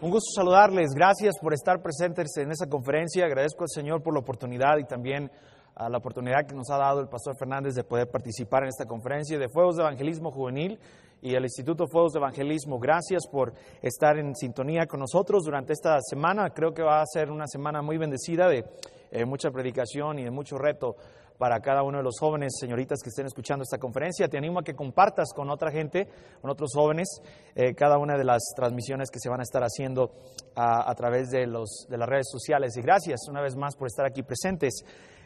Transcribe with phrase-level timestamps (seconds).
[0.00, 0.90] Un gusto saludarles.
[0.94, 3.24] Gracias por estar presentes en esta conferencia.
[3.24, 5.28] Agradezco al Señor por la oportunidad y también
[5.74, 8.84] a la oportunidad que nos ha dado el Pastor Fernández de poder participar en esta
[8.84, 10.78] conferencia de Fuegos de Evangelismo Juvenil
[11.20, 12.78] y el Instituto Fuegos de Evangelismo.
[12.78, 16.50] Gracias por estar en sintonía con nosotros durante esta semana.
[16.50, 18.64] Creo que va a ser una semana muy bendecida de
[19.10, 20.94] eh, mucha predicación y de mucho reto
[21.38, 24.28] para cada uno de los jóvenes, señoritas que estén escuchando esta conferencia.
[24.28, 26.08] Te animo a que compartas con otra gente,
[26.42, 27.08] con otros jóvenes,
[27.54, 30.10] eh, cada una de las transmisiones que se van a estar haciendo
[30.56, 32.76] a, través de, los, de las redes sociales.
[32.76, 34.82] Y gracias una vez más por estar aquí presentes.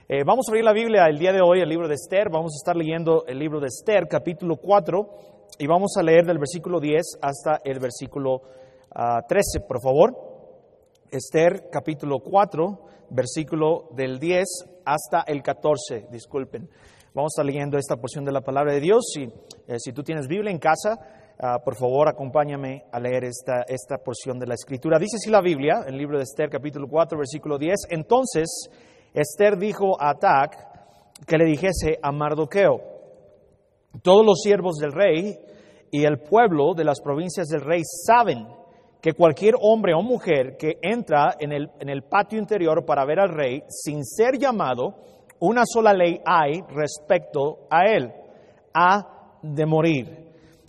[0.07, 2.29] Eh, vamos a abrir la Biblia el día de hoy, el libro de Esther.
[2.31, 5.09] Vamos a estar leyendo el libro de Esther, capítulo 4,
[5.59, 8.43] y vamos a leer del versículo 10 hasta el versículo
[9.27, 10.33] 13, por favor.
[11.11, 12.79] Esther, capítulo 4,
[13.11, 16.69] versículo del 10 hasta el 14, disculpen.
[17.15, 19.05] Vamos a estar leyendo esta porción de la palabra de Dios.
[19.19, 20.99] Y, eh, si tú tienes Biblia en casa,
[21.39, 24.99] ah, por favor acompáñame a leer esta, esta porción de la escritura.
[24.99, 27.89] Dice así la Biblia, el libro de Esther, capítulo 4, versículo 10.
[27.91, 28.69] Entonces
[29.13, 30.57] Esther dijo a Atac
[31.27, 32.81] que le dijese a Mardoqueo,
[34.03, 35.39] todos los siervos del rey
[35.91, 38.47] y el pueblo de las provincias del rey saben
[39.03, 43.19] que cualquier hombre o mujer que entra en el, en el patio interior para ver
[43.19, 44.95] al rey sin ser llamado,
[45.41, 48.13] una sola ley hay respecto a él,
[48.73, 50.07] ha de morir,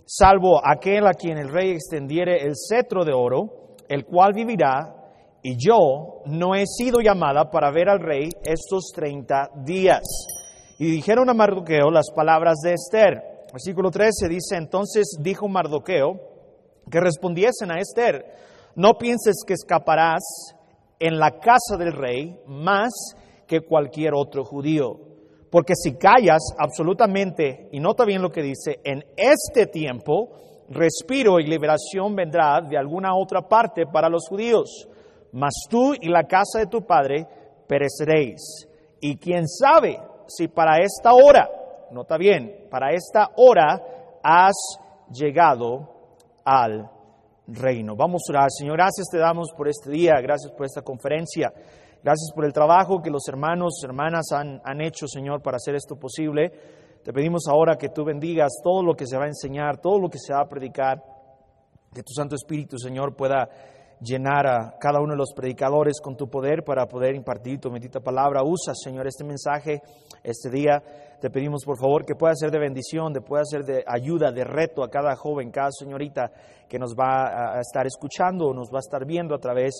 [0.04, 4.96] salvo aquel a quien el rey extendiere el cetro de oro, el cual vivirá,
[5.40, 10.02] y yo no he sido llamada para ver al rey estos 30 días.
[10.80, 13.22] Y dijeron a Mardoqueo las palabras de Esther.
[13.52, 16.33] Versículo 13 dice, entonces dijo Mardoqueo,
[16.90, 18.24] que respondiesen a Esther,
[18.76, 20.22] no pienses que escaparás
[20.98, 22.92] en la casa del rey más
[23.46, 24.98] que cualquier otro judío,
[25.50, 30.30] porque si callas absolutamente, y nota bien lo que dice, en este tiempo,
[30.70, 34.88] respiro y liberación vendrá de alguna otra parte para los judíos,
[35.32, 37.26] mas tú y la casa de tu padre
[37.68, 38.68] pereceréis.
[39.00, 41.48] Y quién sabe si para esta hora,
[41.90, 43.80] nota bien, para esta hora
[44.22, 44.54] has
[45.12, 45.93] llegado
[46.44, 46.90] al
[47.46, 47.96] reino.
[47.96, 48.50] Vamos a orar.
[48.50, 51.52] Señor, gracias te damos por este día, gracias por esta conferencia,
[52.02, 55.96] gracias por el trabajo que los hermanos, hermanas han, han hecho, Señor, para hacer esto
[55.96, 56.52] posible.
[57.02, 60.08] Te pedimos ahora que tú bendigas todo lo que se va a enseñar, todo lo
[60.08, 61.02] que se va a predicar,
[61.92, 63.48] que tu Santo Espíritu, Señor, pueda
[64.00, 68.00] llenar a cada uno de los predicadores con tu poder para poder impartir tu bendita
[68.00, 68.42] palabra.
[68.42, 69.80] Usa, Señor, este mensaje
[70.22, 70.82] este día.
[71.20, 74.44] Te pedimos, por favor, que pueda ser de bendición, de pueda ser de ayuda, de
[74.44, 76.30] reto a cada joven, cada señorita
[76.68, 79.74] que nos va a estar escuchando o nos va a estar viendo a través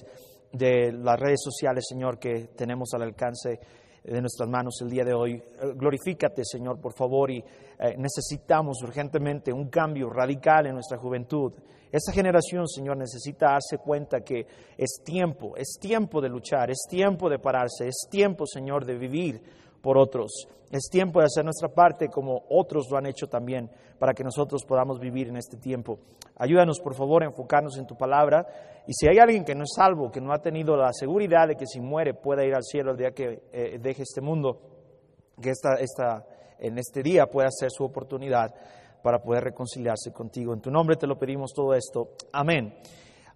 [0.52, 3.58] de las redes sociales, Señor, que tenemos al alcance
[4.04, 5.42] de nuestras manos el día de hoy.
[5.76, 11.52] Glorifícate, Señor, por favor, y eh, necesitamos urgentemente un cambio radical en nuestra juventud.
[11.90, 17.30] Esta generación, Señor, necesita darse cuenta que es tiempo, es tiempo de luchar, es tiempo
[17.30, 19.40] de pararse, es tiempo, Señor, de vivir
[19.80, 20.48] por otros.
[20.70, 24.64] Es tiempo de hacer nuestra parte como otros lo han hecho también, para que nosotros
[24.64, 25.98] podamos vivir en este tiempo.
[26.36, 28.46] Ayúdanos, por favor, a enfocarnos en tu palabra.
[28.86, 31.56] Y si hay alguien que no es salvo, que no ha tenido la seguridad de
[31.56, 34.60] que si muere pueda ir al cielo el día que eh, deje este mundo,
[35.40, 36.26] que esta, esta,
[36.58, 38.54] en este día pueda ser su oportunidad
[39.02, 40.54] para poder reconciliarse contigo.
[40.54, 42.12] En tu nombre te lo pedimos todo esto.
[42.32, 42.74] Amén.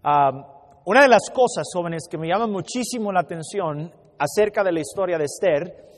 [0.02, 5.18] una de las cosas, jóvenes, que me llaman muchísimo la atención acerca de la historia
[5.18, 5.88] de Esther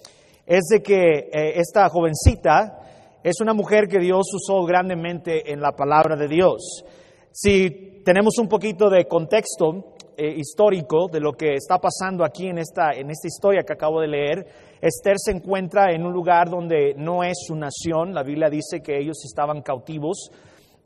[0.46, 2.80] es de que eh, esta jovencita
[3.22, 6.84] es una mujer que Dios usó grandemente en la palabra de Dios.
[7.32, 12.58] Si tenemos un poquito de contexto eh, histórico de lo que está pasando aquí en
[12.58, 14.46] esta, en esta historia que acabo de leer,
[14.80, 18.98] Esther se encuentra en un lugar donde no es su nación, la Biblia dice que
[18.98, 20.30] ellos estaban cautivos.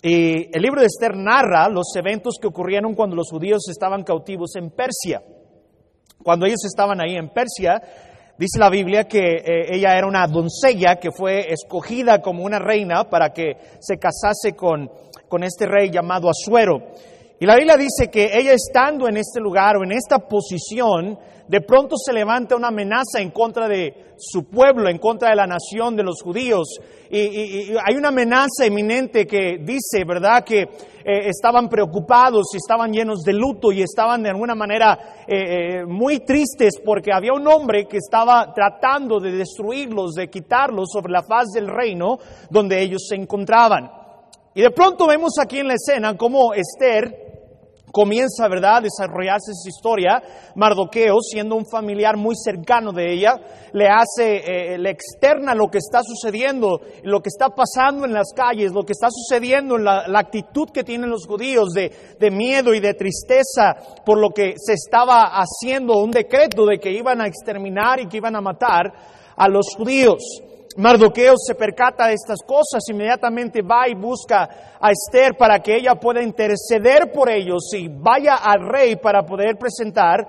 [0.03, 4.55] Y el libro de Esther narra los eventos que ocurrieron cuando los judíos estaban cautivos
[4.57, 5.23] en Persia.
[6.23, 7.81] Cuando ellos estaban ahí en Persia,
[8.39, 13.05] dice la Biblia que eh, ella era una doncella que fue escogida como una reina
[13.09, 14.91] para que se casase con,
[15.29, 16.83] con este rey llamado Asuero.
[17.41, 21.61] Y la Biblia dice que ella estando en este lugar o en esta posición, de
[21.61, 25.97] pronto se levanta una amenaza en contra de su pueblo, en contra de la nación
[25.97, 26.79] de los judíos.
[27.11, 33.35] Y, hay una amenaza eminente que dice, ¿verdad?, que eh, estaban preocupados estaban llenos de
[33.35, 37.99] luto y estaban de alguna manera eh, eh, muy tristes porque había un hombre que
[37.99, 42.17] estaba tratando de destruirlos, de quitarlos sobre la faz del reino
[42.49, 43.91] donde ellos se encontraban.
[44.55, 47.24] Y de pronto vemos aquí en la escena cómo Esther
[47.95, 50.21] comienza, ¿verdad?, a desarrollarse esa historia,
[50.57, 53.37] Mardoqueo, siendo un familiar muy cercano de ella,
[53.73, 58.33] le hace, eh, le externa lo que está sucediendo, lo que está pasando en las
[58.35, 62.75] calles, lo que está sucediendo en la, actitud que tienen los judíos de, de miedo
[62.75, 67.29] y de tristeza por lo que se estaba haciendo un decreto de que iban a
[67.29, 68.93] exterminar y que iban a matar
[69.37, 70.23] a los judíos.
[70.77, 75.95] Mardoqueo se percata de estas cosas, inmediatamente va y busca a Esther para que ella
[75.95, 80.27] pueda interceder por ellos y vaya al rey para poder presentar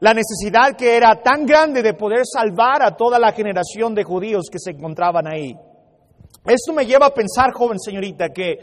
[0.00, 4.46] la necesidad que era tan grande de poder salvar a toda la generación de judíos
[4.50, 5.54] que se encontraban ahí.
[6.46, 8.58] Esto me lleva a pensar, joven señorita, que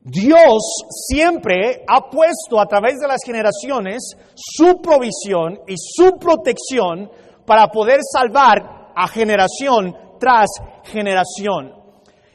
[0.00, 7.10] Dios siempre ha puesto a través de las generaciones su provisión y su protección
[7.46, 10.48] para poder salvar a generación tras
[10.84, 11.84] generación.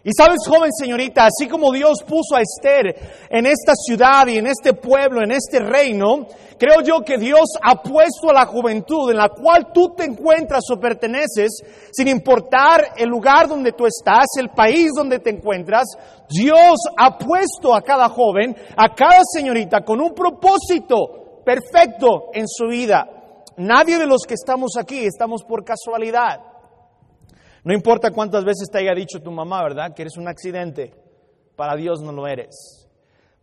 [0.03, 2.95] Y sabes, joven señorita, así como Dios puso a Esther
[3.29, 6.27] en esta ciudad y en este pueblo, en este reino,
[6.57, 10.61] creo yo que Dios ha puesto a la juventud en la cual tú te encuentras
[10.71, 15.85] o perteneces, sin importar el lugar donde tú estás, el país donde te encuentras,
[16.29, 22.67] Dios ha puesto a cada joven, a cada señorita con un propósito perfecto en su
[22.67, 23.05] vida.
[23.57, 26.48] Nadie de los que estamos aquí estamos por casualidad.
[27.69, 29.93] No importa cuántas veces te haya dicho tu mamá, ¿verdad?
[29.95, 30.91] Que eres un accidente.
[31.55, 32.89] Para Dios no lo eres.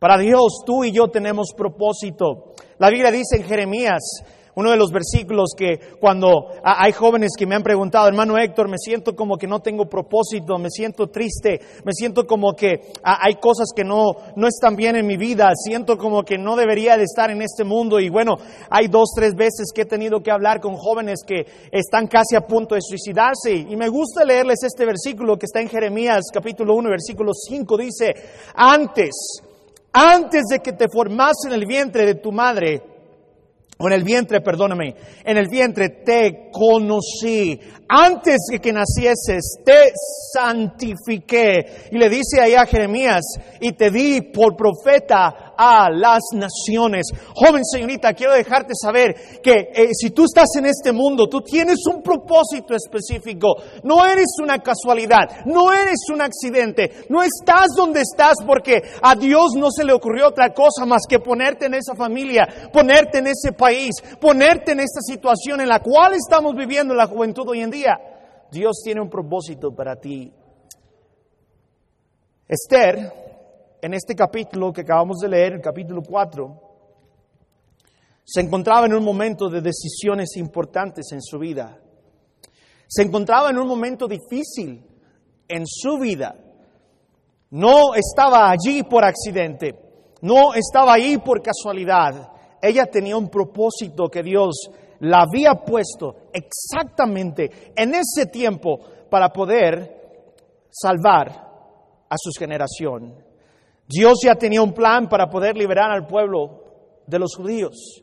[0.00, 2.52] Para Dios tú y yo tenemos propósito.
[2.78, 4.02] La Biblia dice en Jeremías
[4.56, 8.79] uno de los versículos que cuando hay jóvenes que me han preguntado, hermano Héctor, me
[8.79, 13.69] siento como que no tengo propósito, me siento triste, me siento como que hay cosas
[13.76, 17.31] que no, no están bien en mi vida, siento como que no debería de estar
[17.31, 18.00] en este mundo.
[18.00, 18.37] Y bueno,
[18.70, 22.41] hay dos, tres veces que he tenido que hablar con jóvenes que están casi a
[22.41, 23.55] punto de suicidarse.
[23.55, 28.14] Y me gusta leerles este versículo que está en Jeremías capítulo 1, versículo 5, dice,
[28.55, 29.43] antes,
[29.93, 32.95] antes de que te formase en el vientre de tu madre,
[33.78, 34.94] o en el vientre, perdóname,
[35.25, 37.61] en el vientre te conocí.
[37.88, 39.93] Antes de que nacieses, te
[40.32, 41.88] santifiqué.
[41.93, 43.23] Y le dice ahí a Jeremías,
[43.61, 47.06] y te di por profeta a las naciones.
[47.35, 51.79] Joven señorita, quiero dejarte saber que eh, si tú estás en este mundo, tú tienes
[51.87, 53.56] un propósito específico.
[53.82, 59.53] No eres una casualidad, no eres un accidente, no estás donde estás porque a Dios
[59.56, 63.53] no se le ocurrió otra cosa más que ponerte en esa familia, ponerte en ese
[63.53, 67.99] país, ponerte en esta situación en la cual estamos viviendo la juventud hoy en día.
[68.50, 70.32] Dios tiene un propósito para ti.
[72.49, 73.25] Esther
[73.81, 76.62] en este capítulo que acabamos de leer, el capítulo 4,
[78.25, 81.78] se encontraba en un momento de decisiones importantes en su vida.
[82.88, 84.84] Se encontraba en un momento difícil
[85.46, 86.34] en su vida.
[87.50, 89.79] No estaba allí por accidente,
[90.22, 92.32] no estaba ahí por casualidad.
[92.61, 94.70] Ella tenía un propósito que Dios
[95.00, 101.29] la había puesto exactamente en ese tiempo para poder salvar
[102.08, 103.25] a su generación.
[103.88, 106.64] Dios ya tenía un plan para poder liberar al pueblo
[107.06, 108.02] de los judíos.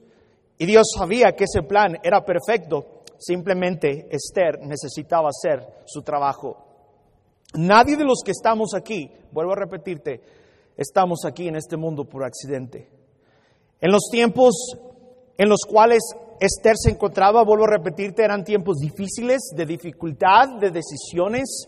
[0.58, 3.04] Y Dios sabía que ese plan era perfecto.
[3.18, 6.58] Simplemente Esther necesitaba hacer su trabajo.
[7.56, 10.22] Nadie de los que estamos aquí, vuelvo a repetirte,
[10.78, 12.90] estamos aquí en este mundo por accidente.
[13.80, 14.78] En los tiempos
[15.38, 16.02] en los cuales
[16.40, 21.68] Esther se encontraba, vuelvo a repetirte, eran tiempos difíciles, de dificultad, de decisiones,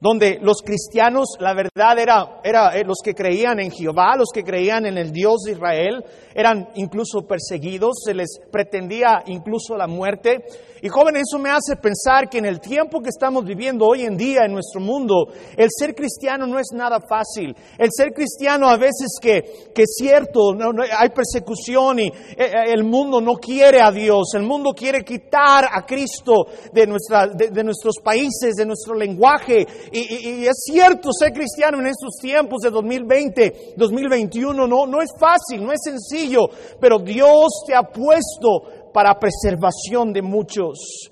[0.00, 4.44] donde los cristianos, la verdad era, era eh, los que creían en Jehová, los que
[4.44, 10.44] creían en el Dios de Israel, eran incluso perseguidos, se les pretendía incluso la muerte.
[10.80, 14.16] Y joven, eso me hace pensar que en el tiempo que estamos viviendo hoy en
[14.16, 17.56] día en nuestro mundo, el ser cristiano no es nada fácil.
[17.76, 22.52] El ser cristiano a veces que, que es cierto, no, hay persecución y eh, eh,
[22.68, 27.64] el mundo no quiere a Dios, el mundo quiere quitar a Cristo de, nuestra, de,
[27.64, 29.66] nuestros países, de nuestro lenguaje.
[29.92, 35.64] Y, es cierto, ser cristiano en estos tiempos de 2020, 2021 no, no es fácil,
[35.64, 36.48] no es sencillo,
[36.80, 41.10] pero Dios te ha puesto para preservación de muchos.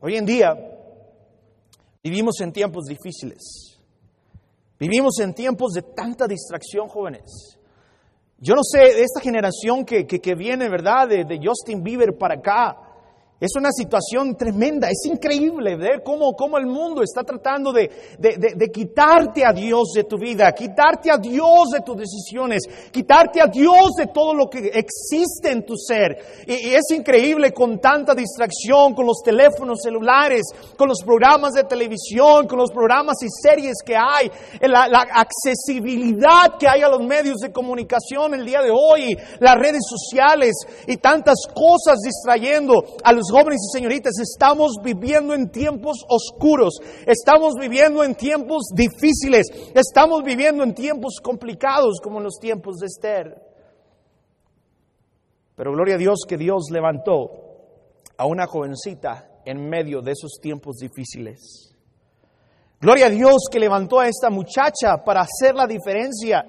[0.00, 0.54] Hoy en día
[2.02, 3.78] vivimos en tiempos difíciles.
[4.78, 7.58] Vivimos en tiempos de tanta distracción, jóvenes.
[8.40, 11.08] Yo no sé, esta generación que, que, viene, ¿verdad?
[11.08, 12.87] De, de, Justin Bieber para acá,
[13.40, 18.36] Es una situación tremenda, es increíble ver cómo, cómo el mundo está tratando de, de,
[18.36, 23.46] de, quitarte a Dios de tu vida, quitarte a Dios de tus decisiones, quitarte a
[23.46, 26.18] Dios de todo lo que existe en tu ser.
[26.48, 30.42] Y, es increíble con tanta distracción, con los teléfonos celulares,
[30.76, 34.28] con los programas de televisión, con los programas y series que hay,
[34.62, 39.82] la accesibilidad que hay a los medios de comunicación el día de hoy, las redes
[39.86, 40.56] sociales
[40.88, 47.54] y tantas cosas distrayendo a los jóvenes y señoritas, estamos viviendo en tiempos oscuros, estamos
[47.58, 53.42] viviendo en tiempos difíciles, estamos viviendo en tiempos complicados como en los tiempos de Esther.
[55.54, 57.30] Pero gloria a Dios que Dios levantó
[58.16, 61.74] a una jovencita en medio de esos tiempos difíciles.
[62.80, 66.44] Gloria a Dios que levantó a esta muchacha para hacer la diferencia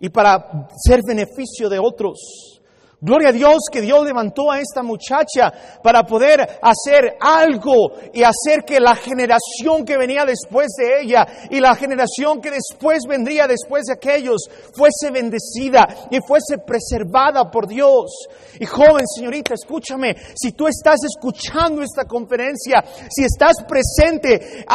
[0.00, 2.59] y para ser beneficio de otros.
[3.02, 5.50] Gloria a Dios que Dios levantó a esta muchacha
[5.82, 11.60] para poder hacer algo y hacer que la generación que venía después de ella y
[11.60, 18.10] la generación que después vendría después de aquellos fuese bendecida y fuese preservada por Dios.
[18.58, 24.66] Y joven, señorita, escúchame, si tú estás escuchando esta conferencia, si estás presente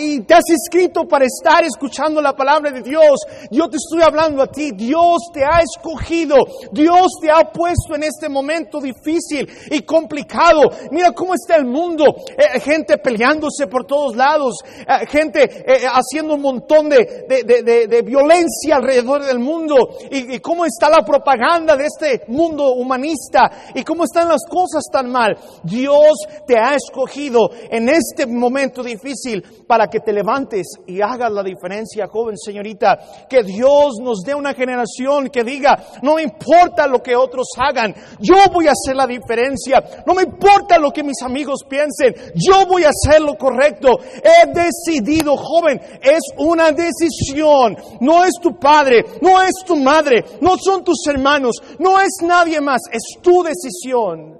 [0.00, 4.42] y te has inscrito para estar escuchando la palabra de Dios, yo te estoy hablando
[4.42, 6.36] a ti, Dios te ha escogido,
[6.72, 10.70] Dios te ha puesto en este momento difícil y complicado.
[10.90, 12.04] Mira cómo está el mundo,
[12.36, 18.76] eh, gente peleándose por todos lados, eh, gente eh, haciendo un montón de, de, violencia
[18.76, 19.76] alrededor del mundo
[20.10, 24.84] y, y cómo está la propaganda de este mundo humanista y cómo están las cosas
[24.90, 25.36] tan mal.
[25.62, 26.12] Dios
[26.46, 32.06] te ha escogido en este momento difícil para que te levantes y hagas la diferencia,
[32.06, 32.98] joven señorita.
[33.28, 38.36] Que Dios nos dé una generación que diga, no importa lo que otros hagan, yo
[38.52, 39.82] voy a hacer la diferencia.
[40.06, 43.98] No me importa lo que mis amigos piensen, yo voy a hacer lo correcto.
[44.22, 47.76] He decidido, joven, es una decisión.
[48.00, 52.60] No es tu padre, no es tu madre, no son tus hermanos, no es nadie
[52.60, 54.33] más, es tu decisión.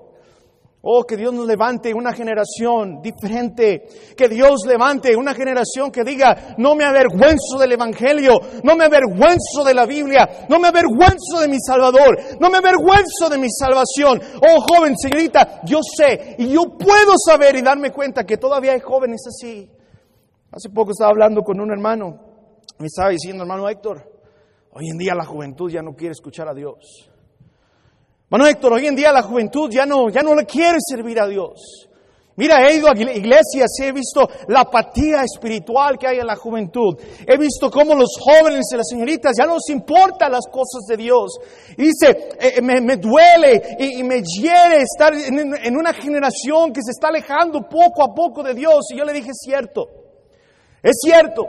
[0.86, 3.88] Oh, que Dios nos levante una generación diferente.
[4.14, 9.64] Que Dios levante una generación que diga, no me avergüenzo del Evangelio, no me avergüenzo
[9.64, 14.20] de la Biblia, no me avergüenzo de mi Salvador, no me avergüenzo de mi salvación.
[14.42, 18.80] Oh, joven, señorita, yo sé y yo puedo saber y darme cuenta que todavía hay
[18.80, 19.70] jóvenes así.
[20.52, 22.20] Hace poco estaba hablando con un hermano,
[22.78, 24.02] me estaba diciendo, hermano Héctor,
[24.72, 27.10] hoy en día la juventud ya no quiere escuchar a Dios.
[28.34, 31.28] Bueno, Héctor, hoy en día la juventud ya no, ya no le quiere servir a
[31.28, 31.88] Dios.
[32.34, 36.34] Mira, he ido a iglesias y he visto la apatía espiritual que hay en la
[36.34, 36.98] juventud.
[37.24, 40.96] He visto cómo los jóvenes y las señoritas ya no les importan las cosas de
[40.96, 41.38] Dios.
[41.78, 46.90] Y dice, eh, me, duele y, me hiere estar en, en una generación que se
[46.90, 48.86] está alejando poco a poco de Dios.
[48.90, 49.86] Y yo le dije, es cierto,
[50.82, 51.44] es cierto.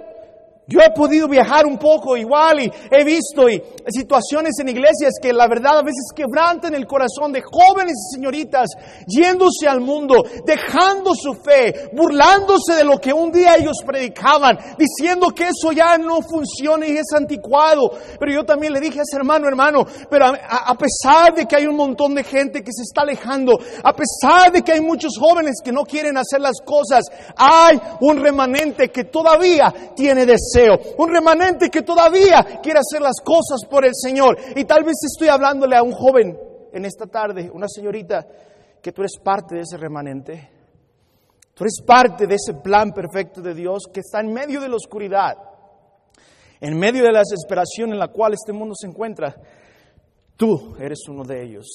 [0.67, 5.31] Yo he podido viajar un poco igual y he visto y, situaciones en iglesias que
[5.31, 8.69] la verdad a veces quebrantan el corazón de jóvenes y señoritas
[9.05, 15.27] yéndose al mundo, dejando su fe, burlándose de lo que un día ellos predicaban, diciendo
[15.27, 17.91] que eso ya no funciona y es anticuado.
[18.19, 21.57] Pero yo también le dije a ese hermano, hermano, pero a, a pesar de que
[21.57, 23.53] hay un montón de gente que se está alejando,
[23.83, 27.03] a pesar de que hay muchos jóvenes que no quieren hacer las cosas,
[27.37, 30.54] hay un remanente que todavía tiene deseo
[30.97, 34.37] un remanente que todavía quiere hacer las cosas por el Señor.
[34.55, 36.37] Y tal vez estoy hablándole a un joven
[36.73, 38.25] en esta tarde, una señorita,
[38.81, 40.49] que tú eres parte de ese remanente.
[41.53, 44.75] Tú eres parte de ese plan perfecto de Dios que está en medio de la
[44.75, 45.37] oscuridad,
[46.59, 49.35] en medio de la desesperación en la cual este mundo se encuentra.
[50.35, 51.65] Tú eres uno de ellos.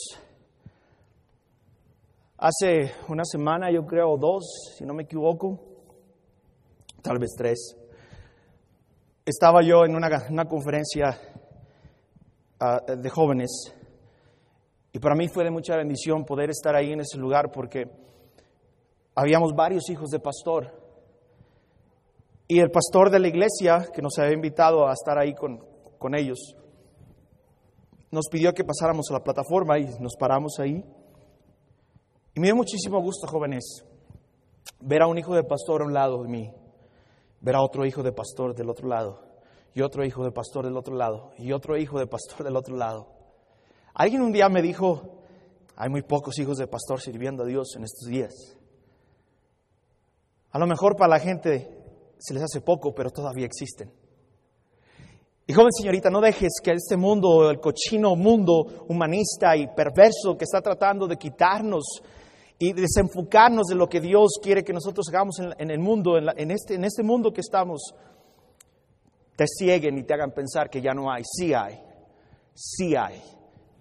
[2.37, 5.59] Hace una semana, yo creo, dos, si no me equivoco,
[7.03, 7.77] tal vez tres,
[9.31, 11.17] estaba yo en una, conferencia
[12.59, 13.75] ah, de jóvenes
[14.93, 17.89] y para mí fue de mucha bendición poder estar ahí en ese lugar porque
[19.15, 20.69] habíamos varios hijos de pastor.
[22.49, 25.61] Y el pastor de la iglesia, que nos había invitado a estar ahí con,
[25.99, 26.57] con ellos,
[28.11, 30.85] nos pidió que pasáramos a la plataforma y nos paramos ahí.
[32.35, 33.85] Y me dio muchísimo gusto, jóvenes,
[34.81, 36.60] ver a un hijo de pastor a un lado de mí
[37.41, 39.23] ver a otro hijo de pastor del otro lado,
[39.75, 42.77] y otro hijo de pastor del otro lado, y otro hijo de pastor del otro
[42.77, 43.09] lado.
[43.95, 45.21] Alguien un día me dijo,
[45.77, 48.57] hay muy pocos hijos de pastor sirviendo a Dios en estos días.
[50.53, 51.79] A lo mejor para la gente
[52.19, 53.91] se les hace poco, pero todavía existen.
[55.47, 60.45] Y joven señorita, no dejes que este mundo, el cochino mundo humanista y perverso que
[60.45, 62.03] está tratando de quitarnos
[62.63, 66.75] y desenfocarnos de lo que Dios quiere que nosotros hagamos en, el mundo, en, este,
[66.75, 67.95] en este mundo que estamos,
[69.35, 71.23] te cieguen y te hagan pensar que ya no hay.
[71.25, 71.81] Sí hay,
[72.53, 73.19] sí hay.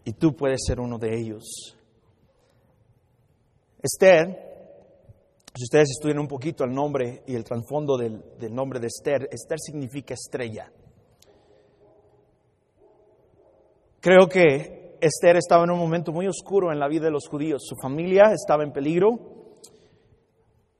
[0.05, 1.75] Y tú puedes ser uno de ellos.
[3.83, 4.47] Esther,
[5.53, 9.27] si ustedes estudian un poquito el nombre y el trasfondo del, del nombre de Esther,
[9.29, 10.71] Esther significa estrella.
[13.99, 17.63] Creo que Esther estaba en un momento muy oscuro en la vida de los judíos.
[17.65, 19.09] Su familia estaba en peligro.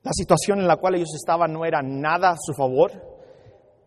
[0.01, 2.91] La situación en la cual ellos estaban no era nada a su favor.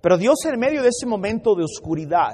[0.01, 2.33] Pero Dios en medio de ese momento de oscuridad,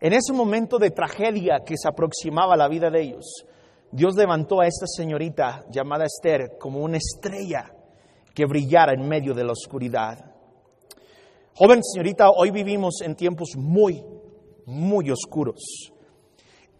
[0.00, 3.46] en ese momento de tragedia que se aproximaba a la vida de ellos,
[3.90, 7.72] Dios levantó a esta señorita llamada Esther como una estrella
[8.34, 10.18] que brillara en medio de la oscuridad.
[11.54, 14.04] Joven señorita, hoy vivimos en tiempos muy,
[14.66, 15.93] muy oscuros.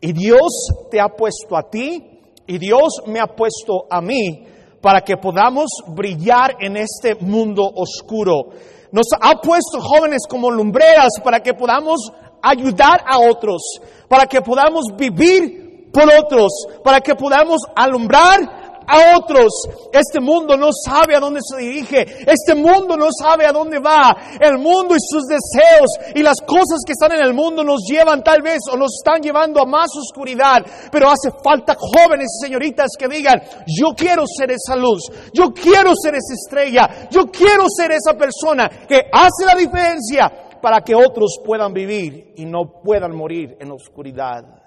[0.06, 4.46] Y Dios te ha puesto a ti y Dios me ha puesto a mí
[4.82, 8.50] para que podamos brillar en este mundo oscuro.
[8.92, 13.62] Nos ha puesto jóvenes como lumbreras para que podamos ayudar a otros,
[14.06, 16.52] para que podamos vivir por otros,
[16.84, 19.52] para que podamos alumbrar a otros.
[19.92, 22.02] Este mundo no sabe a dónde se dirige.
[22.26, 24.16] Este mundo no sabe a dónde va.
[24.40, 28.22] El mundo y sus deseos y las cosas que están en el mundo nos llevan
[28.22, 30.64] tal vez o nos están llevando a más oscuridad.
[30.90, 35.02] Pero hace falta jóvenes y señoritas que digan, yo quiero ser esa luz.
[35.32, 37.08] Yo quiero ser esa estrella.
[37.10, 42.46] Yo quiero ser esa persona que hace la diferencia para que otros puedan vivir y
[42.46, 44.64] no puedan morir en oscuridad.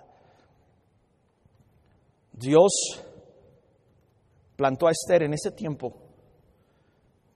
[2.32, 3.02] Dios
[4.58, 5.94] plantó a Esther en ese tiempo,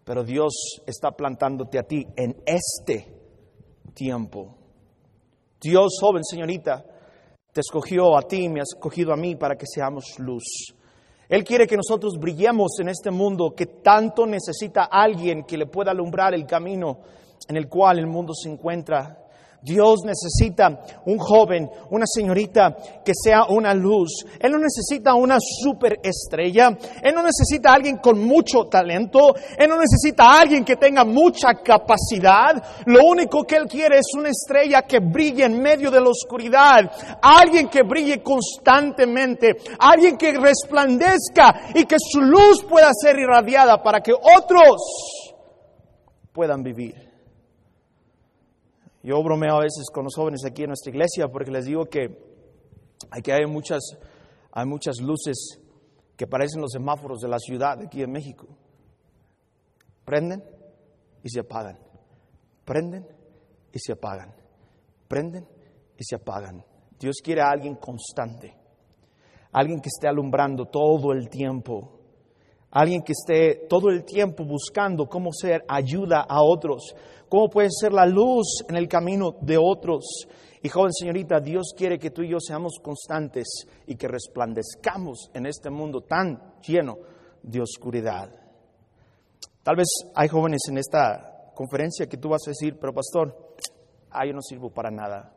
[0.03, 3.07] pero Dios está plantándote a ti en este
[3.93, 4.57] tiempo.
[5.61, 6.83] Dios, joven señorita,
[7.53, 10.73] te escogió a ti, me ha escogido a mí para que seamos luz.
[11.29, 15.91] Él quiere que nosotros brillemos en este mundo que tanto necesita alguien que le pueda
[15.91, 16.99] alumbrar el camino
[17.47, 19.20] en el cual el mundo se encuentra.
[19.63, 20.69] Dios necesita
[21.05, 22.75] un joven, una señorita
[23.05, 24.25] que sea una luz.
[24.39, 26.69] Él no necesita una superestrella.
[27.03, 29.35] Él no necesita a alguien con mucho talento.
[29.57, 32.81] Él no necesita a alguien que tenga mucha capacidad.
[32.87, 36.91] Lo único que Él quiere es una estrella que brille en medio de la oscuridad.
[37.21, 39.57] Alguien que brille constantemente.
[39.77, 44.81] Alguien que resplandezca y que su luz pueda ser irradiada para que otros
[46.33, 47.10] puedan vivir.
[49.03, 52.17] Yo bromeo a veces con los jóvenes aquí en nuestra iglesia porque les digo que
[53.10, 53.81] aquí hay muchas,
[54.51, 55.59] hay muchas luces
[56.16, 58.48] que parecen los semáforos de la ciudad aquí en México.
[60.05, 60.44] Prenden
[61.24, 61.79] y se apagan.
[62.64, 63.07] Prenden
[63.74, 64.35] y se apagan.
[65.07, 65.48] Prenden
[65.98, 66.64] y se apagan.
[67.00, 68.55] Dios quiere a alguien constante.
[69.51, 72.00] Alguien que esté alumbrando todo el tiempo.
[72.72, 76.96] Alguien que esté todo el tiempo buscando cómo ser ayuda a otros
[77.31, 80.27] cómo puede ser la luz en el camino de otros.
[80.62, 85.46] Y joven señorita, Dios quiere que tú y yo seamos constantes y que resplandezcamos en
[85.46, 86.98] este mundo tan lleno
[87.42, 88.29] de oscuridad.
[89.64, 93.55] Tal vez hay jóvenes en esta conferencia que tú vas a decir, pero pastor,
[94.10, 95.34] ah, yo no sirvo para nada.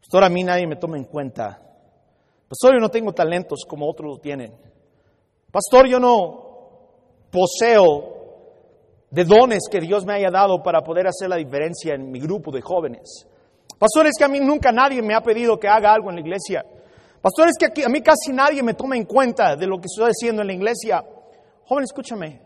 [0.00, 1.62] Pastor, a mí nadie me toma en cuenta.
[2.46, 4.52] Pastor, yo no tengo talentos como otros lo tienen.
[5.50, 6.48] Pastor, yo no
[7.30, 8.16] poseo
[9.10, 12.52] de dones que Dios me haya dado para poder hacer la diferencia en mi grupo
[12.52, 13.26] de jóvenes.
[13.78, 16.64] Pastores, que a mí nunca nadie me ha pedido que haga algo en la iglesia.
[17.22, 20.42] Pastores, que a mí casi nadie me toma en cuenta de lo que estoy haciendo
[20.42, 21.02] en la iglesia.
[21.64, 22.42] Joven, escúchame.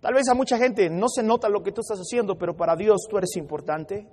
[0.00, 2.76] Tal vez a mucha gente no se nota lo que tú estás haciendo, pero para
[2.76, 4.06] Dios tú eres importante.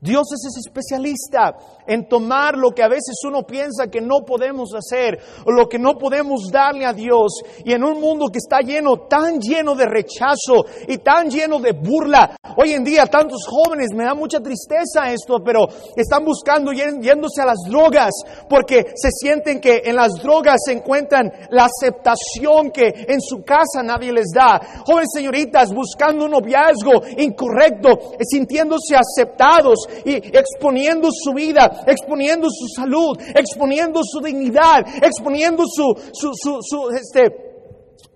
[0.00, 4.70] Dios es ese especialista en tomar lo que a veces uno piensa que no podemos
[4.72, 7.40] hacer o lo que no podemos darle a Dios.
[7.64, 11.72] Y en un mundo que está lleno, tan lleno de rechazo y tan lleno de
[11.72, 17.42] burla, hoy en día tantos jóvenes, me da mucha tristeza esto, pero están buscando yéndose
[17.42, 18.12] a las drogas
[18.48, 23.82] porque se sienten que en las drogas se encuentran la aceptación que en su casa
[23.82, 24.60] nadie les da.
[24.86, 33.18] Jóvenes señoritas buscando un noviazgo incorrecto, sintiéndose aceptados y exponiendo su vida, exponiendo su salud,
[33.34, 37.48] exponiendo su dignidad, exponiendo su, su, su, este,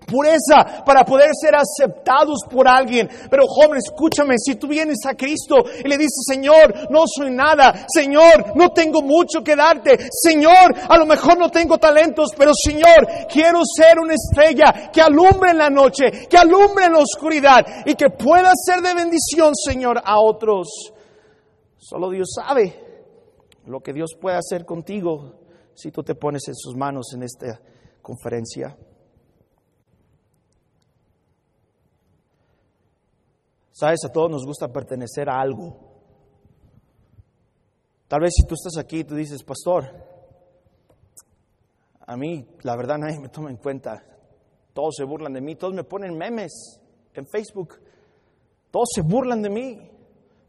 [0.07, 3.09] pureza para poder ser aceptados por alguien.
[3.31, 7.87] Pero joven, escúchame, si tú vienes a Cristo y le dices, Señor, no soy nada,
[7.89, 13.27] Señor, no tengo mucho que darte, Señor, a lo mejor no tengo talentos, pero Señor,
[13.31, 17.95] quiero ser una estrella que alumbre en la noche, que alumbre en la oscuridad y
[17.95, 20.92] que pueda ser de bendición, Señor, a otros.
[21.83, 22.73] Solo Dios sabe
[23.67, 25.41] lo que Dios puede hacer contigo
[25.75, 27.61] si tú te pones en sus manos en esta
[28.01, 28.79] conferencia.
[33.73, 35.77] Sabes, a todos nos gusta pertenecer a algo.
[38.07, 39.87] Tal vez si tú estás aquí y tú dices, pastor,
[42.07, 44.05] a mí la verdad nadie me toma en cuenta.
[44.73, 46.81] Todos se burlan de mí, todos me ponen memes
[47.13, 47.81] en Facebook.
[48.71, 49.92] Todos se burlan de mí.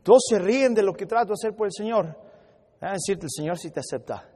[0.03, 2.17] Todos se ríen de lo que trato de hacer por el Señor.
[2.81, 4.29] A decirte, el Señor sí te acepta,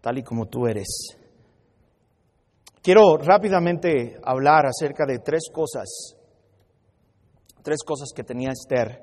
[0.00, 1.18] tal y como tú eres.
[2.82, 6.16] Quiero rápidamente hablar acerca de tres cosas
[7.64, 9.00] tres cosas que tenía Esther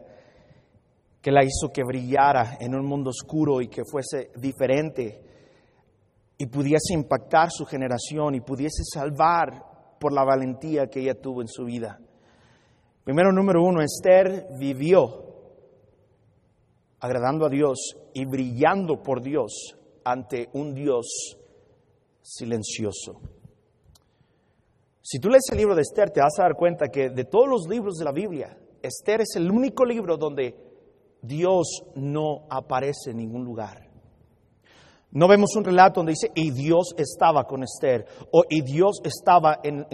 [1.20, 5.22] que la hizo que brillara en un mundo oscuro y que fuese diferente
[6.38, 11.48] y pudiese impactar su generación y pudiese salvar por la valentía que ella tuvo en
[11.48, 12.00] su vida.
[13.04, 15.31] Primero, número uno, Esther vivió
[17.02, 21.36] agradando a Dios y brillando por Dios ante un Dios
[22.22, 23.20] silencioso.
[25.02, 27.50] Si tú lees el libro de Esther, te vas a dar cuenta que de todos
[27.50, 30.56] los libros de la Biblia, Esther es el único libro donde
[31.22, 33.90] Dios no aparece en ningún lugar.
[35.12, 39.60] No vemos un relato donde dice, y Dios estaba con Esther, o y Dios estaba
[39.64, 39.86] en,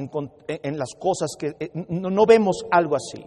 [0.78, 1.56] las cosas que...
[1.60, 3.26] Eh, no, no vemos algo así.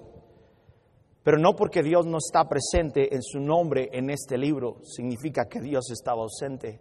[1.23, 5.61] Pero no porque Dios no está presente en su nombre en este libro, significa que
[5.61, 6.81] Dios estaba ausente.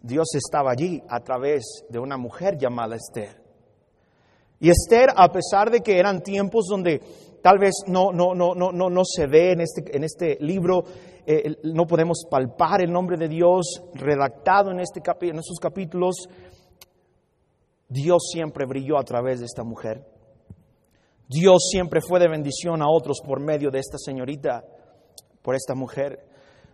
[0.00, 3.42] Dios estaba allí a través de una mujer llamada Esther.
[4.60, 7.00] Y Esther, a pesar de que eran tiempos donde
[7.42, 10.84] tal vez no, no, no, no, no, no se ve en este, en este libro,
[11.26, 16.28] eh, no podemos palpar el nombre de Dios redactado en, este en estos capítulos,
[17.88, 20.15] Dios siempre brilló a través de esta mujer.
[21.28, 24.64] Dios siempre fue de bendición a otros por medio de esta señorita,
[25.42, 26.20] por esta mujer.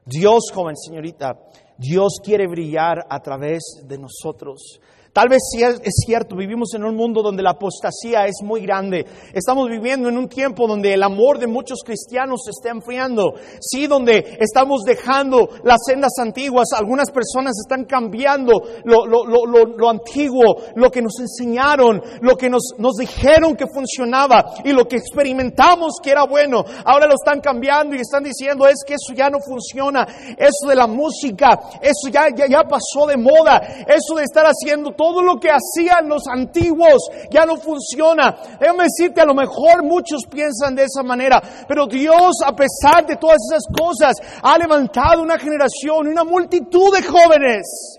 [0.05, 1.39] Dios, joven señorita,
[1.79, 4.81] Dios quiere brillar a través de nosotros.
[5.13, 9.05] Tal vez sí es cierto, vivimos en un mundo donde la apostasía es muy grande.
[9.35, 13.35] Estamos viviendo en un tiempo donde el amor de muchos cristianos se está enfriando.
[13.61, 16.69] Sí, donde estamos dejando las sendas antiguas.
[16.75, 20.45] Algunas personas están cambiando lo, antiguo,
[20.77, 22.63] lo que nos enseñaron, lo que nos,
[22.99, 26.65] dijeron que funcionaba y lo que experimentamos que era bueno.
[26.87, 30.09] Ahora lo están cambiando y están diciendo es que eso ya no funciona.
[30.39, 33.59] Eso de la música, eso ya, ya, ya pasó de moda.
[33.87, 38.37] Eso de estar haciendo todo lo que hacían los antiguos ya no funciona.
[38.61, 43.17] Déjame decirte, a lo mejor muchos piensan de esa manera, pero Dios, a pesar de
[43.17, 47.99] todas esas cosas, ha levantado una generación, una multitud de jóvenes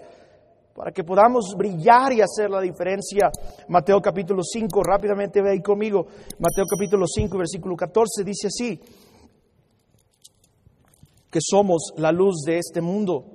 [0.74, 3.30] para que podamos brillar y hacer la diferencia.
[3.68, 6.08] Mateo capítulo 5, rápidamente ve ahí conmigo.
[6.40, 8.80] Mateo capítulo 5, versículo 14 dice así,
[11.30, 13.26] que somos la luz de este mundo.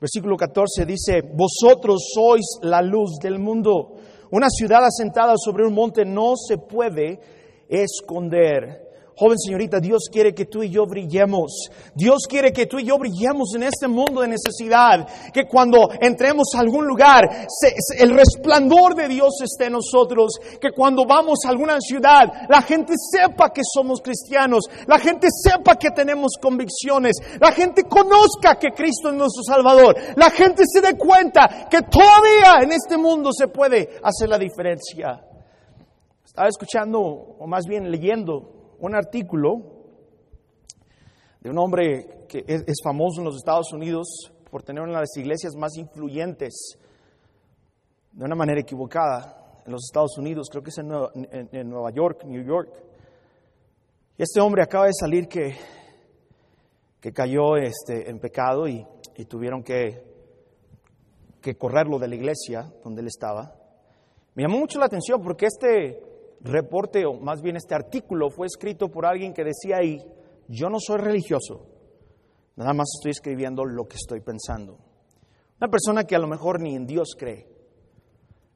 [0.00, 3.94] Versículo 14 dice, vosotros sois la luz del mundo.
[4.30, 7.18] Una ciudad asentada sobre un monte no se puede
[7.68, 8.85] esconder.
[9.18, 11.70] Joven señorita, Dios quiere que tú y yo brillemos.
[11.94, 15.08] Dios quiere que tú y yo brillemos en este mundo de necesidad.
[15.32, 17.24] Que cuando entremos a algún lugar,
[17.98, 20.38] el resplandor de Dios esté en nosotros.
[20.60, 24.64] Que cuando vamos a alguna ciudad, la gente sepa que somos cristianos.
[24.86, 27.16] La gente sepa que tenemos convicciones.
[27.40, 29.96] La gente conozca que Cristo es nuestro Salvador.
[30.16, 35.22] La gente se dé cuenta que todavía en este mundo se puede hacer la diferencia.
[36.22, 39.76] Estaba escuchando, o más bien leyendo, un artículo
[41.40, 45.16] de un hombre que es, famoso en los Estados Unidos por tener una de las
[45.16, 46.78] iglesias más influyentes
[48.12, 50.88] de una manera equivocada en los Estados Unidos, creo que es en
[51.68, 52.70] Nueva, York, New York.
[54.16, 55.56] Este hombre acaba de salir que,
[57.00, 58.86] que cayó este, en pecado y,
[59.16, 60.02] y tuvieron que,
[61.40, 63.54] que correrlo de la iglesia donde él estaba.
[64.34, 66.05] Me llamó mucho la atención porque este
[66.46, 69.98] reporte, o más bien este artículo, fue escrito por alguien que decía ahí,
[70.48, 71.66] yo no soy religioso,
[72.56, 74.78] nada más estoy escribiendo lo que estoy pensando.
[75.60, 77.46] Una persona que a lo mejor ni en Dios cree.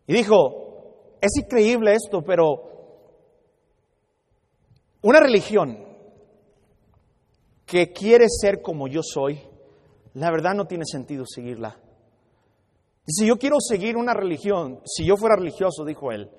[0.06, 2.70] Y dijo, es increíble esto, pero
[5.02, 5.78] una religión
[7.64, 9.40] que quiere ser como yo soy,
[10.14, 11.80] la verdad no tiene sentido seguirla.
[13.06, 16.30] Dice, yo quiero seguir una religión, si yo fuera religioso, dijo él,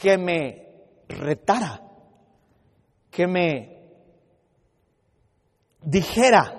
[0.00, 0.66] que me
[1.08, 1.82] retara,
[3.10, 3.80] que me
[5.82, 6.56] dijera,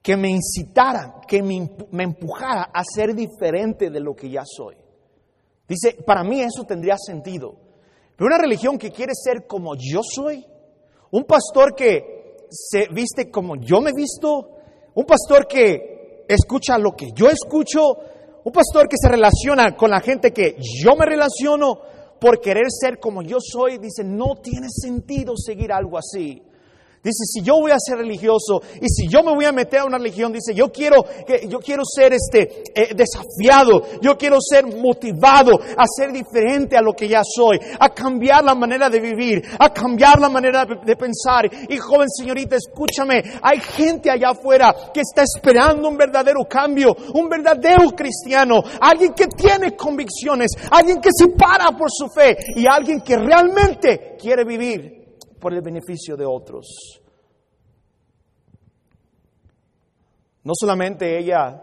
[0.00, 4.76] que me incitara, que me, empujara a ser diferente de lo que ya soy.
[5.68, 7.56] Dice, para mí eso tendría sentido.
[8.16, 10.46] Pero una religión que quiere ser como yo soy,
[11.10, 14.56] un pastor que se viste como yo me visto,
[14.94, 17.80] un pastor que escucha lo que yo escucho,
[18.44, 21.80] un pastor que se relaciona con la gente que yo me relaciono,
[22.20, 26.42] por querer ser como yo soy, dice, no tiene sentido seguir algo así.
[27.02, 29.84] Dice, si yo voy a ser religioso y si yo me voy a meter a
[29.86, 34.66] una religión, dice, yo quiero, que, yo quiero ser este, eh, desafiado, yo quiero ser
[34.66, 39.42] motivado a ser diferente a lo que ya soy, a cambiar la manera de vivir,
[39.58, 41.48] a cambiar la manera de, de pensar.
[41.70, 47.30] Y joven señorita, escúchame, hay gente allá afuera que está esperando un verdadero cambio, un
[47.30, 53.00] verdadero cristiano, alguien que tiene convicciones, alguien que se para por su fe y alguien
[53.00, 54.99] que realmente quiere vivir
[55.40, 57.00] por el beneficio de otros.
[60.44, 61.62] No solamente ella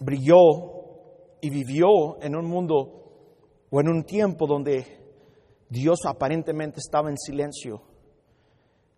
[0.00, 0.36] brilló
[1.40, 4.98] y vivió en un mundo o en un tiempo donde
[5.68, 7.82] Dios aparentemente estaba en silencio,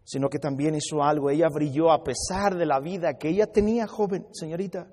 [0.05, 1.31] sino que también hizo algo.
[1.31, 4.89] Ella brilló a pesar de la vida que ella tenía, joven, señorita.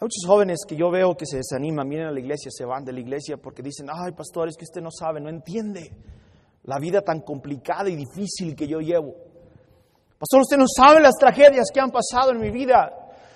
[0.00, 2.84] Hay muchos jóvenes que yo veo que se desaniman, vienen a la iglesia, se van
[2.84, 5.90] de la iglesia porque dicen, ay, pastor, es que usted no sabe, no entiende
[6.68, 9.14] la vida tan complicada y difícil que yo llevo.
[10.18, 12.92] Pastor, usted no sabe las tragedias que han pasado en mi vida.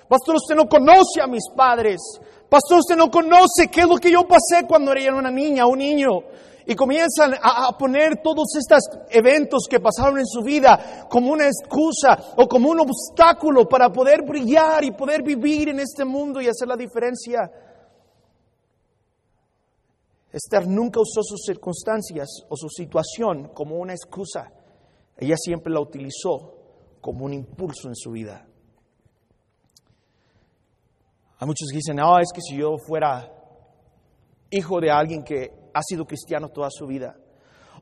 [0.07, 1.99] Pastor, usted no conoce a mis padres.
[2.51, 5.79] Pastor, usted no conoce qué es lo que yo pasé cuando era una niña, un
[5.79, 6.11] niño.
[6.67, 12.35] Y comienzan a, poner todos estos eventos que pasaron en su vida como una excusa
[12.37, 16.69] o como un obstáculo para poder brillar y poder vivir en este mundo y hacer
[16.69, 17.51] la diferencia.
[20.33, 24.51] Esther nunca usó sus circunstancias o su situación como una excusa.
[25.17, 26.55] Ella siempre la utilizó
[27.01, 28.47] como un impulso en su vida.
[31.39, 33.31] Hay muchos que dicen, no, es que si yo fuera
[34.51, 37.17] hijo de alguien que ha sido cristiano toda su vida,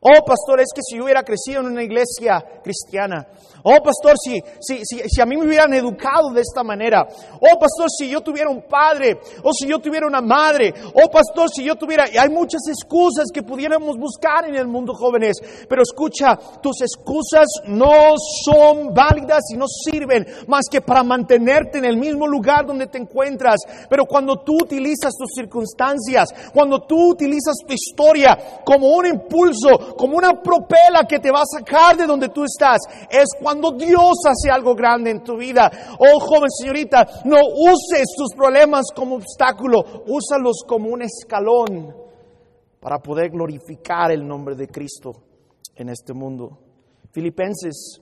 [0.03, 3.27] Oh, pastor, es que si yo hubiera crecido en una iglesia cristiana.
[3.63, 7.07] Oh, pastor, si, si, si, a mí me hubieran educado de esta manera.
[7.35, 9.21] Oh, pastor, si yo tuviera un padre.
[9.43, 10.73] O si yo tuviera una madre.
[10.95, 12.07] Oh, pastor, si yo tuviera...
[12.11, 15.37] Y hay muchas excusas que pudiéramos buscar en el mundo, jóvenes.
[15.69, 18.15] Pero escucha, tus excusas no
[18.47, 22.97] son válidas y no sirven más que para mantenerte en el mismo lugar donde te
[22.97, 23.59] encuentras.
[23.91, 30.17] Pero cuando tú utilizas tus circunstancias, cuando tú utilizas tu historia como un impulso, como
[30.17, 32.79] una propela que te va a sacar de donde tú estás.
[33.11, 35.71] Es cuando Dios hace algo grande en tu vida.
[35.99, 41.95] Oh, joven señorita, no uses tus problemas como obstáculo, úsalos como un escalón
[42.81, 45.13] para poder glorificar el nombre de Cristo
[45.77, 46.59] en este mundo.
[47.13, 48.01] Filipenses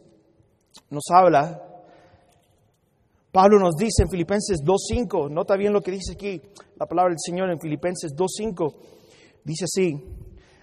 [0.90, 1.62] nos habla,
[3.32, 6.40] Pablo nos dice en Filipenses 2.5, nota bien lo que dice aquí
[6.76, 8.74] la palabra del Señor en Filipenses 2.5,
[9.44, 9.94] dice así,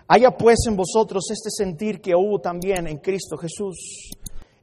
[0.08, 4.12] Haya pues en vosotros este sentir que hubo también en Cristo Jesús,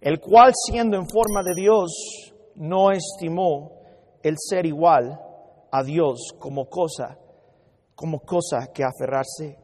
[0.00, 1.90] el cual siendo en forma de Dios,
[2.54, 3.72] no estimó
[4.22, 5.18] el ser igual
[5.72, 7.18] a Dios como cosa,
[7.96, 9.58] como cosa que aferrarse.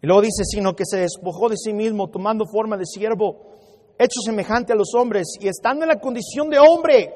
[0.00, 3.52] Y luego dice, sino que se despojó de sí mismo, tomando forma de siervo,
[3.98, 7.12] hecho semejante a los hombres, y estando en la condición de hombre,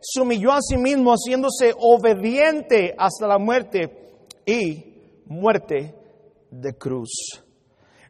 [0.00, 4.14] se humilló a sí mismo, haciéndose obediente hasta la muerte
[4.46, 6.01] y muerte
[6.52, 7.10] de cruz.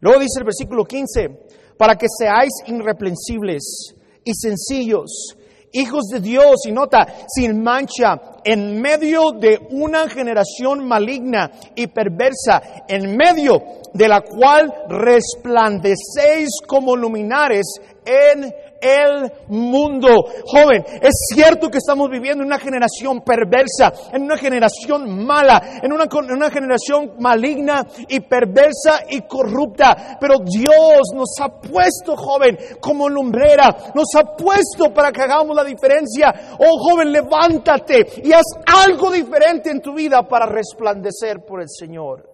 [0.01, 1.47] Luego dice el versículo 15,
[1.79, 5.37] para que seáis irreprensibles y sencillos,
[5.73, 12.85] hijos de Dios, y nota, sin mancha, en medio de una generación maligna y perversa,
[12.89, 13.63] en medio
[13.95, 17.65] de la cual resplandecéis como luminares
[18.05, 20.09] en el mundo.
[20.45, 25.93] Joven, es cierto que estamos viviendo en una generación perversa, en una generación mala, en
[25.93, 32.59] una, en una generación maligna y perversa y corrupta, pero Dios nos ha puesto, joven,
[32.81, 36.33] como lumbrera, nos ha puesto para que hagamos la diferencia.
[36.59, 42.29] Oh, joven, levántate y haz algo diferente en tu vida para resplandecer por el Señor.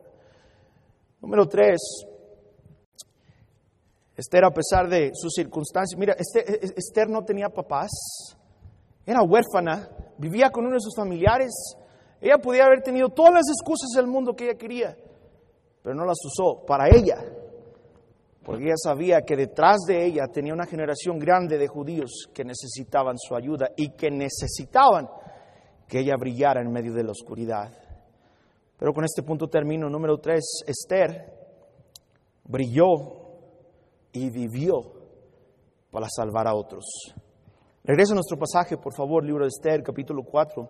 [1.20, 2.06] Número tres,
[4.18, 7.88] Esther, a pesar de sus circunstancias, mira, e, e, Esther, no tenía papás,
[9.06, 11.52] era huérfana, vivía con uno de sus familiares.
[12.20, 14.96] Ella podía haber tenido todas las excusas del mundo que ella quería,
[15.84, 17.16] pero no las usó para ella,
[18.42, 23.16] porque ella sabía que detrás de ella tenía una generación grande de judíos que necesitaban
[23.18, 25.06] su ayuda y que necesitaban
[25.86, 27.72] que ella brillara en medio de la oscuridad.
[28.76, 29.88] Pero con este punto termino.
[29.88, 31.32] Número tres, Esther
[32.44, 33.27] brilló
[34.18, 34.80] y vivió
[35.90, 36.84] para salvar a otros.
[37.84, 40.68] Regresa a nuestro pasaje, por favor, libro de Esther, capítulo 4.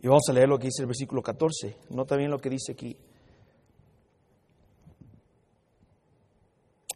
[0.00, 1.76] Y vamos a leer lo que dice el versículo 14.
[1.90, 2.96] Nota bien lo que dice aquí.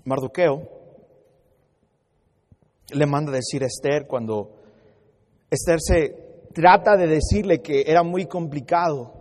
[0.04, 0.62] Mardoqueo
[2.90, 4.56] le manda decir a Esther cuando
[5.50, 9.18] Esther se trata de decirle que era muy complicado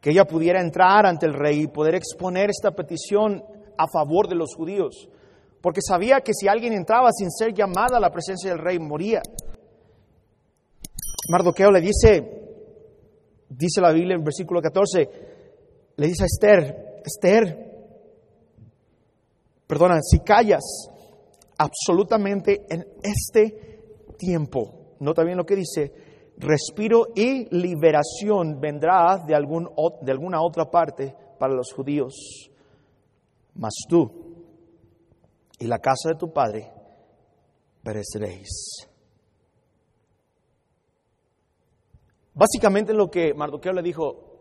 [0.00, 3.44] que ella pudiera entrar ante el rey y poder exponer esta petición
[3.76, 5.08] a favor de los judíos,
[5.60, 9.22] porque sabía que si alguien entraba sin ser llamada a la presencia del rey, moría.
[11.28, 12.42] Mardoqueo le dice,
[13.48, 15.08] dice la Biblia en versículo 14,
[15.96, 17.72] le dice a Esther, Esther,
[19.66, 20.62] perdona, si callas
[21.58, 25.92] absolutamente en este tiempo, nota bien lo que dice,
[26.38, 29.68] respiro y liberación vendrá de, algún,
[30.00, 32.50] de alguna otra parte para los judíos.
[33.54, 34.10] Mas tú
[35.58, 36.70] y la casa de tu padre
[37.82, 38.88] pereceréis.
[42.34, 44.32] Básicamente lo que Mardoqueo le dijo,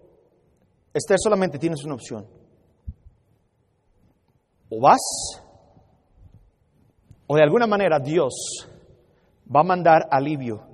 [0.94, 2.26] Esther solamente tienes una opción.
[4.70, 5.02] O vas,
[7.28, 8.68] o de alguna manera Dios
[9.54, 10.66] va a mandar alivio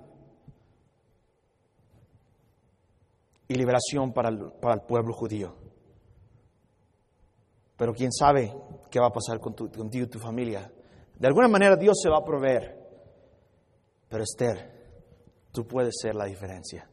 [3.47, 5.66] y liberación para el, para el pueblo judío.
[7.77, 8.53] Pero quién sabe
[8.89, 10.71] qué va a pasar con tu, contigo y tu familia.
[11.15, 12.75] De alguna manera Dios se va a proveer.
[14.09, 14.71] Pero Esther,
[15.51, 16.89] tú puedes ser la diferencia.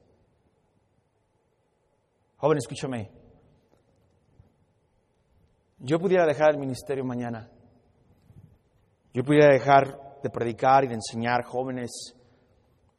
[2.37, 3.11] Joven, escúchame.
[5.79, 7.51] Yo pudiera dejar el ministerio mañana.
[9.13, 12.15] Yo pudiera dejar de predicar y de enseñar jóvenes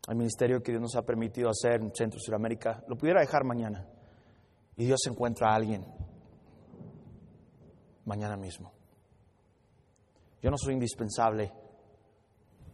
[0.08, 3.88] al ministerio que Dios nos ha permitido hacer en Centro Sudamérica, lo pudiera dejar mañana.
[4.78, 5.84] Y Dios encuentra a alguien
[8.06, 8.72] mañana mismo.
[10.41, 11.52] Yo no soy indispensable.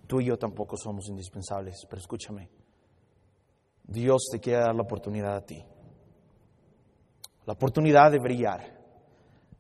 [0.08, 2.50] Tú y yo tampoco somos indispensables, pero escúchame.
[3.84, 5.64] Dios te quiere dar la oportunidad a ti.
[7.46, 8.80] La oportunidad de brillar.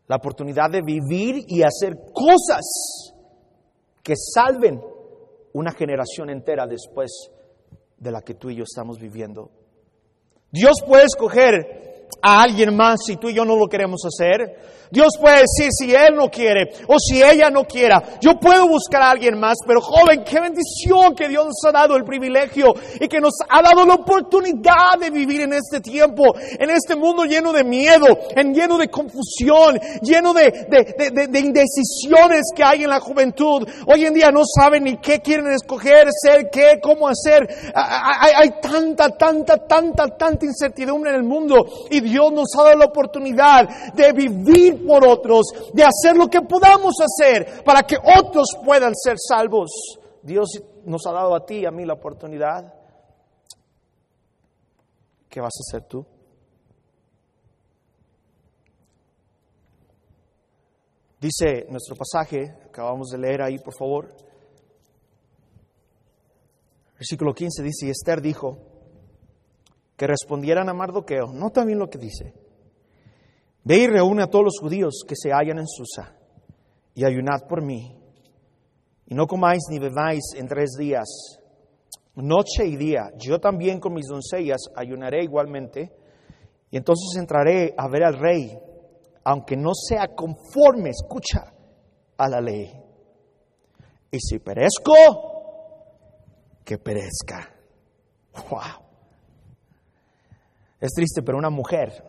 [0.07, 3.13] La oportunidad de vivir y hacer cosas
[4.03, 4.81] que salven
[5.53, 7.29] una generación entera después
[7.97, 9.51] de la que tú y yo estamos viviendo.
[10.51, 11.90] Dios puede escoger
[12.21, 14.55] a alguien más si tú y yo no lo queremos hacer.
[14.91, 18.03] Dios puede decir si Él no quiere o si ella no quiera.
[18.19, 21.95] Yo puedo buscar a alguien más, pero joven, qué bendición que Dios nos ha dado
[21.95, 26.69] el privilegio y que nos ha dado la oportunidad de vivir en este tiempo, en
[26.69, 28.05] este mundo lleno de miedo,
[28.35, 30.67] en lleno de confusión, lleno de,
[31.29, 33.65] de, indecisiones que hay en la juventud.
[33.87, 37.47] Hoy en día no saben ni qué quieren escoger, ser, qué, cómo hacer.
[37.73, 42.77] Hay, hay tanta, tanta, tanta, tanta incertidumbre en el mundo y Dios nos ha dado
[42.77, 48.47] la oportunidad de vivir por otros, de hacer lo que podamos hacer para que otros
[48.63, 49.71] puedan ser salvos.
[50.21, 50.49] Dios
[50.85, 52.73] nos ha dado a ti y a mí la oportunidad.
[55.29, 56.05] ¿Qué vas a hacer tú?
[61.19, 64.09] Dice nuestro pasaje, acabamos de leer ahí, por favor.
[66.95, 68.70] Versículo 15 dice, y Esther dijo
[70.01, 71.31] que respondieran a Mardoqueo.
[71.31, 72.33] Nota bien lo que dice.
[73.63, 76.17] Ve y reúne a todos los judíos que se hallan en Susa
[76.95, 78.01] y ayunad por mí.
[79.05, 81.07] Y no comáis ni bebáis en tres días,
[82.15, 83.11] noche y día.
[83.15, 85.93] Yo también con mis doncellas ayunaré igualmente.
[86.71, 88.57] Y entonces entraré a ver al rey,
[89.23, 91.53] aunque no sea conforme, escucha,
[92.17, 92.73] a la ley.
[94.09, 94.95] Y si perezco,
[96.65, 97.53] que perezca.
[98.49, 98.80] Wow.
[100.81, 102.03] Es triste, pero una mujer,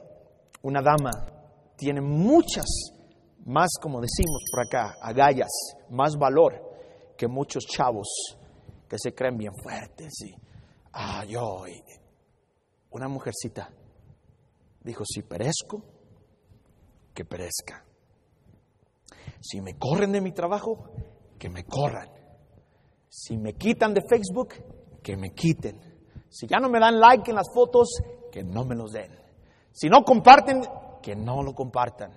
[0.63, 1.11] una dama,
[1.77, 2.65] tiene muchas,
[3.45, 5.51] más como decimos por acá, agallas,
[5.91, 6.55] más valor
[7.19, 8.09] que muchos chavos
[8.89, 10.13] que se creen bien fuertes.
[10.25, 10.35] Y,
[10.95, 11.65] ah, yo,
[12.91, 13.71] una mujercita
[14.83, 15.85] dijo, si perezco,
[17.13, 17.85] que perezca.
[19.41, 20.95] Si me corren de mi trabajo,
[21.39, 22.09] que me corran.
[23.11, 24.55] Si me quitan de Facebook,
[25.03, 25.79] que me quiten.
[26.31, 27.89] Si ya no me dan like en las fotos,
[28.33, 29.13] que no me los den.
[29.71, 30.63] Si no comparten
[31.03, 32.13] que no lo compartan.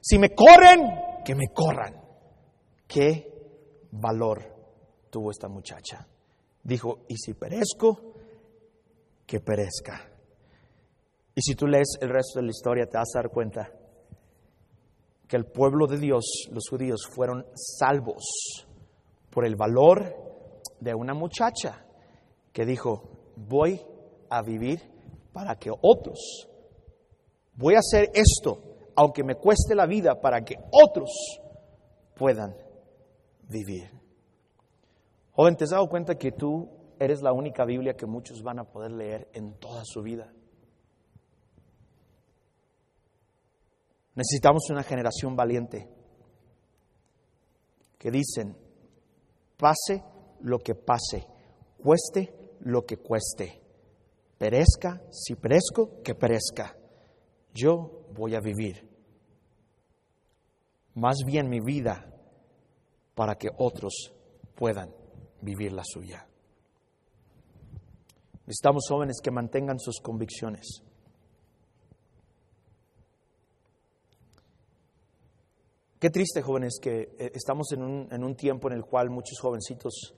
[0.00, 2.02] Si me corren, que me corran.
[2.86, 4.42] ¿Qué valor
[5.10, 6.06] tuvo esta muchacha?
[6.62, 8.14] Dijo, y si perezco,
[9.26, 10.10] que perezca.
[11.34, 13.70] Y si tú lees el resto de la historia, te vas a dar cuenta
[15.28, 18.66] que el pueblo de Dios, los judíos, fueron salvos
[19.30, 20.14] por el valor
[20.80, 21.86] de una muchacha
[22.52, 23.80] que dijo, voy
[24.30, 24.93] a vivir
[25.34, 26.48] para que otros
[27.56, 31.10] Voy a hacer esto, aunque me cueste la vida, para que otros
[32.16, 32.56] puedan
[33.48, 33.90] vivir.
[35.32, 36.68] Joven, ¿te has dado cuenta que tú
[36.98, 40.32] eres la única Biblia que muchos van a poder leer en toda su vida?
[44.16, 45.88] Necesitamos una generación valiente
[47.98, 48.56] que dicen,
[49.56, 50.04] pase
[50.40, 51.26] lo que pase,
[51.82, 53.60] cueste lo que cueste,
[54.38, 56.76] perezca, si perezco, que perezca
[57.54, 58.88] yo voy a vivir
[60.94, 62.10] más bien mi vida
[63.14, 64.12] para que otros
[64.54, 64.94] puedan
[65.40, 66.26] vivir la suya.
[68.46, 70.82] Necesitamos jóvenes que mantengan sus convicciones.
[75.98, 79.38] Qué triste, jóvenes, que eh, estamos en un, en un tiempo en el cual muchos
[79.40, 80.14] jovencitos,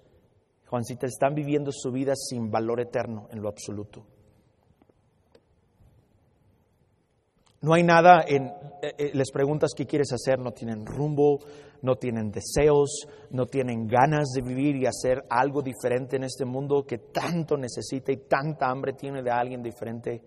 [0.67, 4.05] jovencitas, están viviendo su vida sin valor eterno en lo absoluto.
[7.63, 8.45] No hay nada en,
[8.83, 11.41] eh, eh, les preguntas qué quieres hacer, no tienen rumbo,
[11.83, 16.85] no tienen deseos, no tienen ganas de vivir y hacer algo diferente en este mundo
[16.87, 20.23] que tanto necesita y tanta hambre tiene de alguien diferente.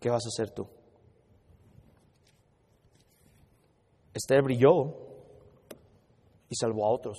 [0.00, 0.66] ¿Qué vas a hacer tú?
[4.14, 5.01] Esther brilló
[6.52, 7.18] y salvó a otros.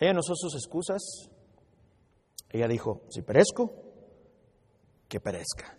[0.00, 1.30] Ella no usó sus excusas.
[2.50, 3.70] Ella dijo, si perezco,
[5.08, 5.78] que perezca.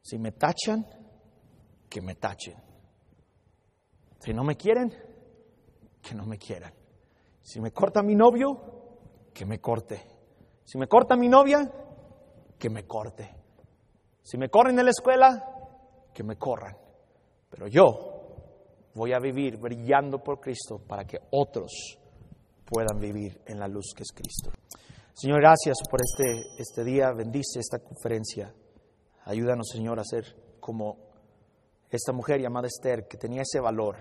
[0.00, 0.86] Si me tachan,
[1.90, 2.56] que me tachen.
[4.18, 4.94] Si no me quieren,
[6.00, 6.72] que no me quieran.
[7.42, 10.02] Si me corta mi novio, que me corte.
[10.64, 11.70] Si me corta mi novia,
[12.58, 13.30] que me corte.
[14.22, 15.44] Si me corren en la escuela,
[16.14, 16.78] que me corran.
[17.50, 18.13] Pero yo
[18.94, 21.98] voy a vivir brillando por Cristo para que otros
[22.64, 24.50] puedan vivir en la luz que es Cristo.
[25.12, 27.12] Señor, gracias por este, este día.
[27.12, 28.52] Bendice esta conferencia.
[29.24, 30.24] Ayúdanos, Señor, a ser
[30.60, 30.96] como
[31.90, 33.96] esta mujer llamada Esther, que tenía ese valor,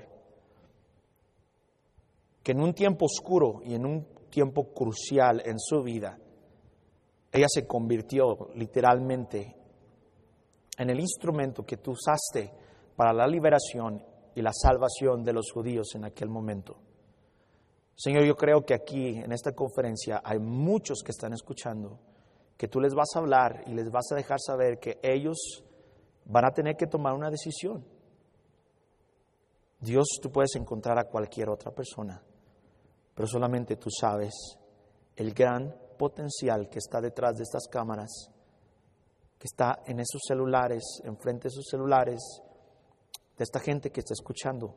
[2.41, 6.17] que en un tiempo oscuro y en un tiempo crucial en su vida,
[7.31, 9.55] ella se convirtió literalmente
[10.77, 12.51] en el instrumento que tú usaste
[12.95, 14.03] para la liberación
[14.35, 16.77] y la salvación de los judíos en aquel momento.
[17.95, 21.99] Señor, yo creo que aquí en esta conferencia hay muchos que están escuchando,
[22.57, 25.63] que tú les vas a hablar y les vas a dejar saber que ellos
[26.25, 27.85] van a tener que tomar una decisión.
[29.79, 32.21] Dios, tú puedes encontrar a cualquier otra persona,
[33.13, 34.33] pero solamente tú sabes
[35.15, 38.29] el gran potencial que está detrás de estas cámaras,
[39.37, 42.19] que está en esos celulares, enfrente de esos celulares,
[43.43, 44.75] esta gente que está escuchando.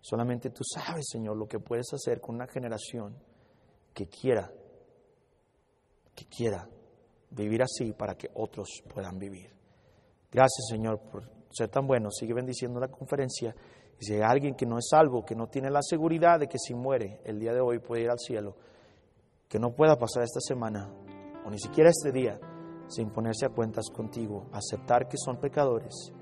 [0.00, 3.16] Solamente tú sabes, Señor, lo que puedes hacer con una generación
[3.92, 4.50] que quiera,
[6.14, 6.68] que quiera
[7.30, 9.50] vivir así para que otros puedan vivir.
[10.30, 12.10] Gracias, Señor, por ser tan bueno.
[12.10, 13.54] Sigue bendiciendo la conferencia.
[14.00, 16.58] Y si hay alguien que no es salvo, que no tiene la seguridad de que
[16.58, 18.56] si muere el día de hoy puede ir al cielo,
[19.48, 20.88] que no pueda pasar esta semana
[21.44, 22.38] o ni siquiera este día
[22.86, 26.12] sin ponerse a cuentas contigo, aceptar que son pecadores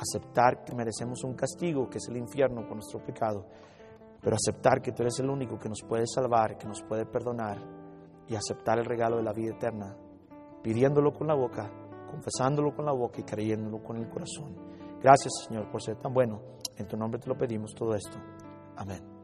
[0.00, 3.46] aceptar que merecemos un castigo, que es el infierno por nuestro pecado,
[4.20, 7.58] pero aceptar que tú eres el único que nos puede salvar, que nos puede perdonar
[8.28, 9.96] y aceptar el regalo de la vida eterna,
[10.62, 11.70] pidiéndolo con la boca,
[12.10, 14.54] confesándolo con la boca y creyéndolo con el corazón.
[15.02, 16.40] Gracias Señor por ser tan bueno.
[16.76, 18.18] En tu nombre te lo pedimos todo esto.
[18.76, 19.19] Amén.